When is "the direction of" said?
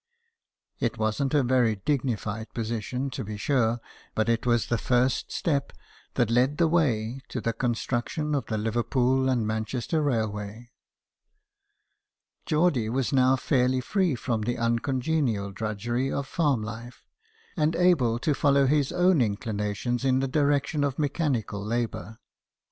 20.19-20.97